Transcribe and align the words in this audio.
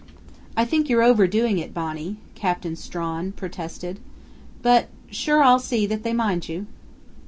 "I 0.57 0.65
think 0.65 0.89
you're 0.89 1.03
overdoing 1.03 1.59
it, 1.59 1.75
Bonnie," 1.75 2.17
Captain 2.33 2.75
Strawn 2.75 3.33
protested. 3.33 3.99
"But 4.63 4.87
sure 5.11 5.43
I'll 5.43 5.59
see 5.59 5.85
that 5.85 6.01
they 6.01 6.11
mind 6.11 6.49
you." 6.49 6.65